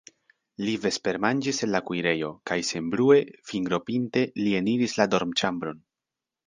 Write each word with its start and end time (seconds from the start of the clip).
Li 0.67 0.71
vespermanĝis 0.85 1.59
en 1.67 1.71
la 1.75 1.83
kuirejo 1.91 2.31
kaj 2.51 2.57
senbrue, 2.71 3.21
fingropinte 3.53 4.27
li 4.43 4.59
eniris 4.65 5.01
la 5.03 5.11
dormĉambron. 5.17 5.85